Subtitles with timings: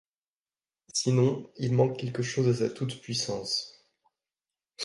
[0.91, 3.85] Sinon, il manque quelque chose à sa toute-puissance.